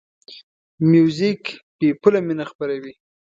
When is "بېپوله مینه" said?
1.77-2.45